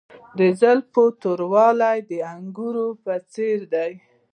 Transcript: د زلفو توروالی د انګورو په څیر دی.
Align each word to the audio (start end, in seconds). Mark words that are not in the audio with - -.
د 0.37 0.39
زلفو 0.61 1.03
توروالی 1.21 1.97
د 2.09 2.11
انګورو 2.35 2.87
په 3.03 3.13
څیر 3.31 3.59
دی. 3.73 3.91